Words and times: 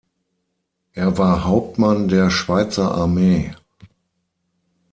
Er 0.93 1.19
war 1.19 1.43
Hauptmann 1.45 2.07
der 2.07 2.31
Schweizer 2.31 2.89
Armee. 2.95 3.53